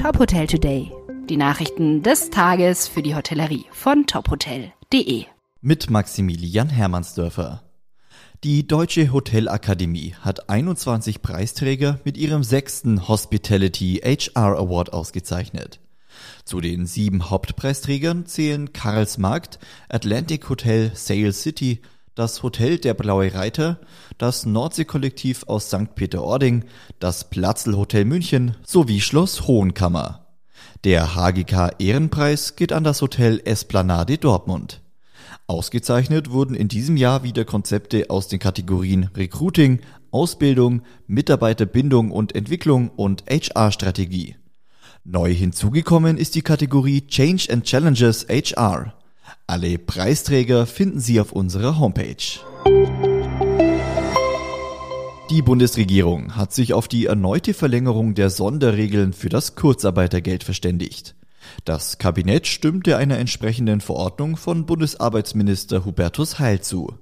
Top 0.00 0.18
Hotel 0.18 0.46
Today. 0.46 0.90
Die 1.28 1.36
Nachrichten 1.36 2.02
des 2.02 2.30
Tages 2.30 2.88
für 2.88 3.02
die 3.02 3.14
Hotellerie 3.14 3.66
von 3.70 4.06
tophotel.de. 4.06 5.26
Mit 5.60 5.90
Maximilian 5.90 6.70
Hermannsdörfer. 6.70 7.62
Die 8.42 8.66
Deutsche 8.66 9.12
Hotelakademie 9.12 10.14
hat 10.18 10.48
21 10.48 11.20
Preisträger 11.20 12.00
mit 12.04 12.16
ihrem 12.16 12.42
sechsten 12.42 13.08
Hospitality 13.08 14.00
HR 14.02 14.56
Award 14.58 14.94
ausgezeichnet. 14.94 15.80
Zu 16.46 16.62
den 16.62 16.86
sieben 16.86 17.28
Hauptpreisträgern 17.28 18.24
zählen 18.24 18.72
Karlsmarkt, 18.72 19.58
Atlantic 19.90 20.48
Hotel 20.48 20.92
Sail 20.94 21.34
City, 21.34 21.82
das 22.20 22.42
Hotel 22.42 22.76
der 22.76 22.92
Blaue 22.92 23.32
Reiter, 23.32 23.80
das 24.18 24.44
Nordseekollektiv 24.44 25.44
aus 25.46 25.68
St. 25.68 25.94
Peter-Ording, 25.94 26.66
das 26.98 27.30
Platzl 27.30 27.74
Hotel 27.74 28.04
München 28.04 28.56
sowie 28.62 29.00
Schloss 29.00 29.46
Hohenkammer. 29.46 30.26
Der 30.84 31.14
HGK 31.14 31.70
Ehrenpreis 31.78 32.56
geht 32.56 32.74
an 32.74 32.84
das 32.84 33.00
Hotel 33.00 33.40
Esplanade 33.46 34.18
Dortmund. 34.18 34.82
Ausgezeichnet 35.46 36.30
wurden 36.30 36.54
in 36.54 36.68
diesem 36.68 36.98
Jahr 36.98 37.22
wieder 37.22 37.46
Konzepte 37.46 38.10
aus 38.10 38.28
den 38.28 38.38
Kategorien 38.38 39.08
Recruiting, 39.16 39.80
Ausbildung, 40.10 40.82
Mitarbeiterbindung 41.06 42.10
und 42.10 42.34
Entwicklung 42.34 42.90
und 42.90 43.24
HR-Strategie. 43.30 44.36
Neu 45.04 45.32
hinzugekommen 45.32 46.18
ist 46.18 46.34
die 46.34 46.42
Kategorie 46.42 47.06
Change 47.06 47.50
and 47.50 47.64
Challenges 47.64 48.26
HR. 48.28 48.92
Alle 49.46 49.78
Preisträger 49.78 50.66
finden 50.66 51.00
Sie 51.00 51.20
auf 51.20 51.32
unserer 51.32 51.78
Homepage. 51.78 52.16
Die 55.30 55.42
Bundesregierung 55.42 56.36
hat 56.36 56.52
sich 56.52 56.74
auf 56.74 56.88
die 56.88 57.06
erneute 57.06 57.54
Verlängerung 57.54 58.14
der 58.14 58.30
Sonderregeln 58.30 59.12
für 59.12 59.28
das 59.28 59.54
Kurzarbeitergeld 59.54 60.42
verständigt. 60.42 61.14
Das 61.64 61.98
Kabinett 61.98 62.46
stimmte 62.46 62.96
einer 62.96 63.18
entsprechenden 63.18 63.80
Verordnung 63.80 64.36
von 64.36 64.66
Bundesarbeitsminister 64.66 65.84
Hubertus 65.84 66.38
Heil 66.38 66.60
zu. 66.60 66.94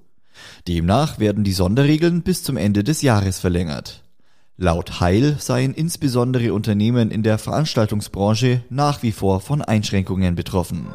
Demnach 0.68 1.18
werden 1.18 1.42
die 1.42 1.52
Sonderregeln 1.52 2.22
bis 2.22 2.42
zum 2.42 2.56
Ende 2.56 2.84
des 2.84 3.02
Jahres 3.02 3.38
verlängert. 3.38 4.04
Laut 4.60 5.00
Heil 5.00 5.36
seien 5.38 5.72
insbesondere 5.72 6.52
Unternehmen 6.52 7.10
in 7.10 7.22
der 7.22 7.38
Veranstaltungsbranche 7.38 8.62
nach 8.70 9.02
wie 9.02 9.12
vor 9.12 9.40
von 9.40 9.62
Einschränkungen 9.62 10.34
betroffen. 10.34 10.88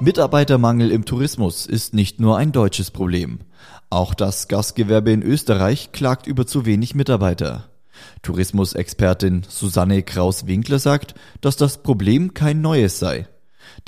Mitarbeitermangel 0.00 0.92
im 0.92 1.04
Tourismus 1.04 1.66
ist 1.66 1.92
nicht 1.92 2.20
nur 2.20 2.38
ein 2.38 2.52
deutsches 2.52 2.92
Problem. 2.92 3.40
Auch 3.90 4.14
das 4.14 4.46
Gastgewerbe 4.46 5.10
in 5.10 5.24
Österreich 5.24 5.90
klagt 5.90 6.28
über 6.28 6.46
zu 6.46 6.64
wenig 6.64 6.94
Mitarbeiter. 6.94 7.68
Tourismusexpertin 8.22 9.44
Susanne 9.48 10.04
Kraus-Winkler 10.04 10.78
sagt, 10.78 11.16
dass 11.40 11.56
das 11.56 11.82
Problem 11.82 12.32
kein 12.32 12.60
neues 12.60 13.00
sei. 13.00 13.26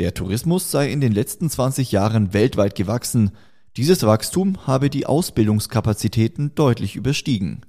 Der 0.00 0.12
Tourismus 0.12 0.72
sei 0.72 0.91
in 0.91 1.00
den 1.00 1.12
letzten 1.12 1.48
20 1.48 1.92
Jahren 1.92 2.34
weltweit 2.34 2.75
gewachsen. 2.75 3.31
Dieses 3.77 4.03
Wachstum 4.03 4.66
habe 4.66 4.91
die 4.91 5.06
Ausbildungskapazitäten 5.06 6.56
deutlich 6.56 6.97
überstiegen. 6.97 7.61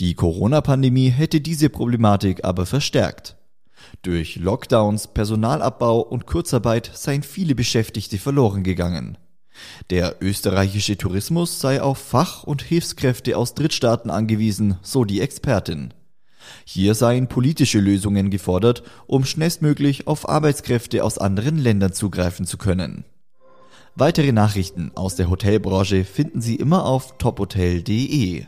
Die 0.00 0.14
Corona-Pandemie 0.14 1.10
hätte 1.10 1.40
diese 1.40 1.68
Problematik 1.68 2.44
aber 2.44 2.66
verstärkt. 2.66 3.37
Durch 4.02 4.36
Lockdowns, 4.36 5.08
Personalabbau 5.08 6.00
und 6.00 6.26
Kurzarbeit 6.26 6.90
seien 6.94 7.22
viele 7.22 7.54
Beschäftigte 7.54 8.18
verloren 8.18 8.62
gegangen. 8.62 9.18
Der 9.90 10.16
österreichische 10.20 10.96
Tourismus 10.96 11.60
sei 11.60 11.82
auf 11.82 11.98
Fach- 11.98 12.44
und 12.44 12.62
Hilfskräfte 12.62 13.36
aus 13.36 13.54
Drittstaaten 13.54 14.10
angewiesen, 14.10 14.76
so 14.82 15.04
die 15.04 15.20
Expertin. 15.20 15.94
Hier 16.64 16.94
seien 16.94 17.28
politische 17.28 17.80
Lösungen 17.80 18.30
gefordert, 18.30 18.82
um 19.06 19.24
schnellstmöglich 19.24 20.06
auf 20.06 20.28
Arbeitskräfte 20.28 21.04
aus 21.04 21.18
anderen 21.18 21.58
Ländern 21.58 21.92
zugreifen 21.92 22.46
zu 22.46 22.56
können. 22.56 23.04
Weitere 23.94 24.32
Nachrichten 24.32 24.92
aus 24.94 25.16
der 25.16 25.28
Hotelbranche 25.28 26.04
finden 26.04 26.40
Sie 26.40 26.54
immer 26.56 26.84
auf 26.84 27.18
tophotel.de. 27.18 28.46